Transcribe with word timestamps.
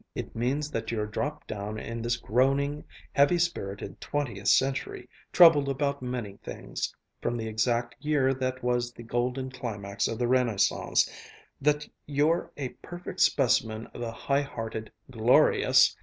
"It 0.15 0.35
means 0.35 0.71
that 0.71 0.89
you're 0.89 1.05
dropped 1.05 1.45
down 1.47 1.77
in 1.77 2.01
this 2.01 2.17
groaning, 2.17 2.85
heavy 3.13 3.37
spirited 3.37 4.01
twentieth 4.01 4.47
century, 4.47 5.07
troubled 5.31 5.69
about 5.69 6.01
many 6.01 6.37
things, 6.43 6.95
from 7.21 7.37
the 7.37 7.47
exact 7.47 7.97
year 8.03 8.33
that 8.33 8.63
was 8.63 8.93
the 8.93 9.03
golden 9.03 9.51
climax 9.51 10.07
of 10.07 10.17
the 10.17 10.27
Renaissance; 10.27 11.07
that 11.61 11.87
you're 12.07 12.51
a 12.57 12.69
perfect 12.81 13.19
specimen 13.19 13.85
of 13.93 14.01
the 14.01 14.11
high 14.11 14.41
hearted, 14.41 14.91
glorious 15.11 15.95